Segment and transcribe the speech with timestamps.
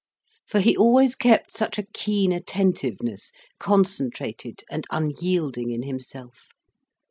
[0.47, 6.47] For he always kept such a keen attentiveness, concentrated and unyielding in himself.